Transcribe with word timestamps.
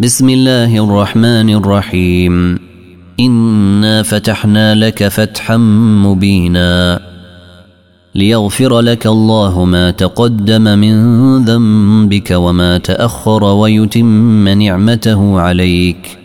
بسم 0.00 0.28
الله 0.28 0.84
الرحمن 0.84 1.50
الرحيم 1.50 2.58
انا 3.20 4.02
فتحنا 4.02 4.74
لك 4.74 5.08
فتحا 5.08 5.56
مبينا 6.06 7.00
ليغفر 8.14 8.80
لك 8.80 9.06
الله 9.06 9.64
ما 9.64 9.90
تقدم 9.90 10.78
من 10.78 10.94
ذنبك 11.44 12.30
وما 12.30 12.78
تاخر 12.78 13.44
ويتم 13.44 14.48
نعمته 14.48 15.40
عليك 15.40 16.18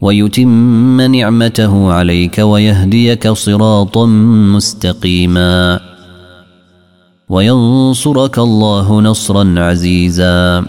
ويتم 0.00 1.00
نعمته 1.00 1.92
عليك 1.92 2.38
ويهديك 2.38 3.28
صراطا 3.28 4.06
مستقيما 4.56 5.80
وينصرك 7.28 8.38
الله 8.38 9.00
نصرا 9.00 9.54
عزيزا 9.58 10.64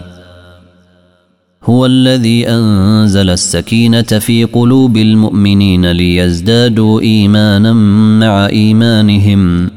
هو 1.66 1.86
الذي 1.86 2.48
أنزل 2.48 3.30
السكينة 3.30 4.02
في 4.02 4.44
قلوب 4.44 4.96
المؤمنين 4.96 5.92
ليزدادوا 5.92 7.00
إيمانا 7.00 7.72
مع 8.20 8.46
إيمانهم. 8.46 9.70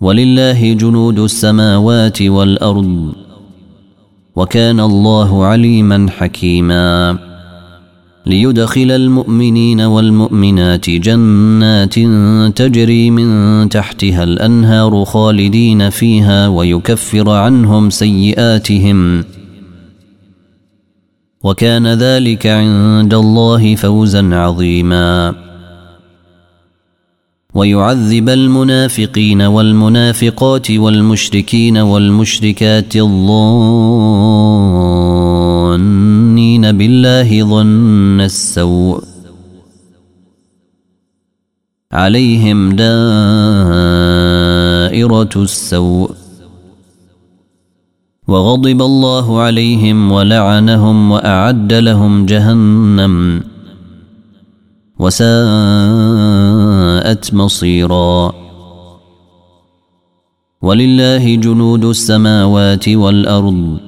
ولله 0.00 0.72
جنود 0.72 1.18
السماوات 1.18 2.22
والأرض. 2.22 3.12
وكان 4.36 4.80
الله 4.80 5.44
عليما 5.44 6.06
حكيما. 6.18 7.18
ليدخل 8.26 8.90
المؤمنين 8.90 9.80
والمؤمنات 9.80 10.90
جنات 10.90 11.94
تجري 12.58 13.10
من 13.10 13.68
تحتها 13.68 14.24
الأنهار 14.24 15.04
خالدين 15.04 15.90
فيها 15.90 16.48
ويكفر 16.48 17.30
عنهم 17.30 17.90
سيئاتهم. 17.90 19.24
وكان 21.42 21.86
ذلك 21.86 22.46
عند 22.46 23.14
الله 23.14 23.74
فوزا 23.74 24.34
عظيما. 24.34 25.34
ويعذب 27.54 28.28
المنافقين 28.28 29.42
والمنافقات 29.42 30.70
والمشركين 30.70 31.78
والمشركات 31.78 32.96
الظانين 32.96 33.52
بالله 36.72 37.44
ظن 37.44 38.20
السوء. 38.20 39.02
عليهم 41.92 42.70
دائرة 42.70 42.90
السوء. 45.36 46.25
وغضب 48.28 48.82
الله 48.82 49.40
عليهم 49.40 50.12
ولعنهم 50.12 51.10
وأعد 51.10 51.72
لهم 51.72 52.26
جهنم 52.26 53.42
وساءت 54.98 55.34
مصيرا. 57.34 58.32
ولله 60.62 61.34
جنود 61.34 61.84
السماوات 61.84 62.88
والأرض 62.88 63.78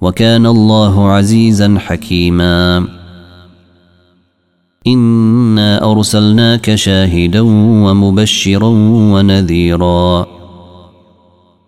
وكان 0.00 0.46
الله 0.46 1.10
عزيزا 1.10 1.76
حكيما. 1.78 2.86
إنا 4.86 5.92
أرسلناك 5.92 6.74
شاهدا 6.74 7.40
ومبشرا 7.84 8.68
ونذيرا. 9.12 10.33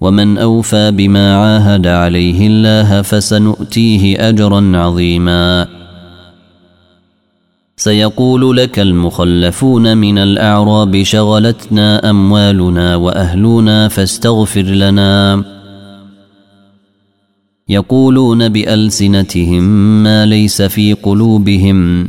ومن 0.00 0.38
أوفى 0.38 0.90
بما 0.90 1.36
عاهد 1.36 1.86
عليه 1.86 2.46
الله 2.46 3.02
فسنؤتيه 3.02 4.28
أجرا 4.28 4.76
عظيما. 4.76 5.68
سيقول 7.76 8.56
لك 8.56 8.78
المخلفون 8.78 9.96
من 9.98 10.18
الأعراب 10.18 11.02
شغلتنا 11.02 12.10
أموالنا 12.10 12.96
وأهلنا 12.96 13.88
فاستغفر 13.88 14.62
لنا. 14.62 15.44
يقولون 17.68 18.48
بألسنتهم 18.48 19.62
ما 20.02 20.26
ليس 20.26 20.62
في 20.62 20.92
قلوبهم. 20.92 22.08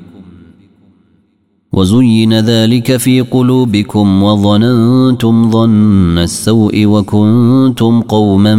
وزين 1.73 2.33
ذلك 2.39 2.97
في 2.97 3.21
قلوبكم 3.21 4.23
وظننتم 4.23 5.51
ظن 5.51 6.17
السوء 6.17 6.85
وكنتم 6.85 8.01
قوما 8.01 8.55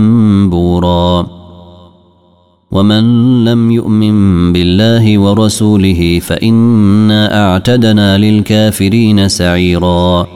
بورا. 0.50 1.26
ومن 2.72 3.04
لم 3.44 3.70
يؤمن 3.70 4.52
بالله 4.52 5.18
ورسوله 5.18 6.18
فإنا 6.18 7.44
أعتدنا 7.44 8.18
للكافرين 8.18 9.28
سعيرا. 9.28 10.26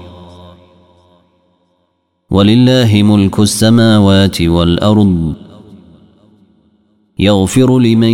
ولله 2.31 3.03
ملك 3.03 3.41
السماوات 3.41 4.43
والأرض 4.43 5.35
يغفر 7.19 7.79
لمن 7.79 8.13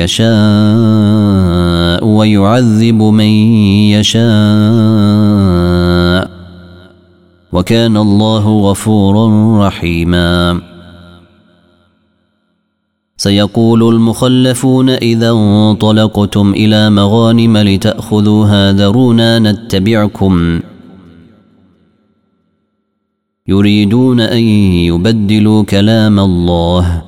يشاء. 0.00 1.77
ويعذب 2.02 3.02
من 3.02 3.30
يشاء. 3.90 4.28
وكان 7.52 7.96
الله 7.96 8.70
غفورا 8.70 9.58
رحيما. 9.66 10.60
سيقول 13.16 13.94
المخلفون 13.94 14.90
إذا 14.90 15.30
انطلقتم 15.30 16.52
إلى 16.52 16.90
مغانم 16.90 17.56
لتاخذوها 17.56 18.72
ذرونا 18.72 19.38
نتبعكم. 19.38 20.60
يريدون 23.48 24.20
أن 24.20 24.42
يبدلوا 24.92 25.62
كلام 25.62 26.20
الله. 26.20 27.07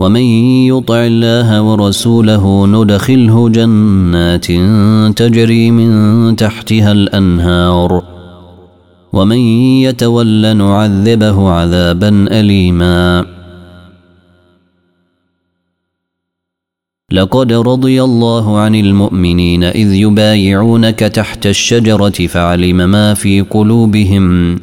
ومن 0.00 0.20
يطع 0.72 1.06
الله 1.06 1.62
ورسوله 1.62 2.66
ندخله 2.66 3.48
جنات 3.48 4.46
تجري 5.18 5.70
من 5.70 6.36
تحتها 6.36 6.92
الأنهار. 6.92 8.02
ومن 9.12 9.36
يتول 9.84 10.56
نعذبه 10.56 11.50
عذابا 11.50 12.08
اليما. 12.08 13.26
لقد 17.12 17.52
رضي 17.52 18.02
الله 18.02 18.58
عن 18.58 18.74
المؤمنين 18.74 19.64
إذ 19.64 19.94
يبايعونك 19.94 20.98
تحت 20.98 21.46
الشجرة 21.46 22.26
فعلم 22.26 22.76
ما 22.76 23.14
في 23.14 23.40
قلوبهم. 23.40 24.56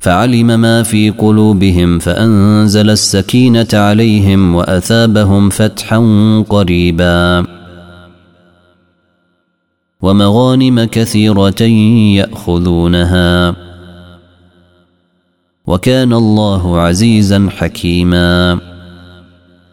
فعلم 0.00 0.60
ما 0.60 0.82
في 0.82 1.10
قلوبهم 1.10 1.98
فأنزل 1.98 2.90
السكينة 2.90 3.68
عليهم 3.74 4.54
وأثابهم 4.54 5.50
فتحا 5.50 5.98
قريبا. 6.48 7.46
ومغانم 10.02 10.84
كثيرة 10.84 11.62
يأخذونها. 12.16 13.56
وكان 15.66 16.12
الله 16.12 16.80
عزيزا 16.80 17.48
حكيما. 17.56 18.69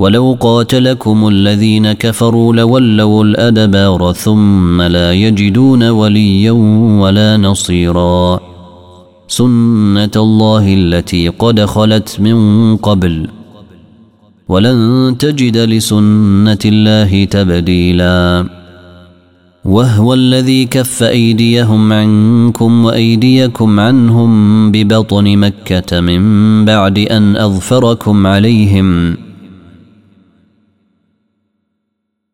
ولو 0.00 0.36
قاتلكم 0.40 1.28
الذين 1.28 1.92
كفروا 1.92 2.54
لولوا 2.54 3.24
الأدبار 3.24 4.12
ثم 4.12 4.82
لا 4.82 5.12
يجدون 5.12 5.88
وليا 5.88 6.50
ولا 7.00 7.36
نصيرا. 7.36 8.40
سنة 9.28 10.10
الله 10.16 10.74
التي 10.74 11.28
قد 11.28 11.64
خلت 11.64 12.20
من 12.20 12.76
قبل. 12.76 13.28
ولن 14.48 15.16
تجد 15.18 15.56
لسنة 15.56 16.58
الله 16.64 17.24
تبديلا. 17.24 18.46
وهو 19.64 20.14
الذي 20.14 20.64
كف 20.64 21.02
أيديهم 21.02 21.92
عنكم 21.92 22.84
وأيديكم 22.84 23.80
عنهم 23.80 24.72
ببطن 24.72 25.36
مكة 25.36 26.00
من 26.00 26.64
بعد 26.64 26.98
أن 26.98 27.36
أظفركم 27.36 28.26
عليهم. 28.26 29.29